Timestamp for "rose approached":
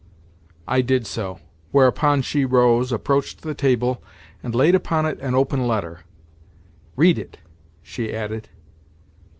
2.43-3.41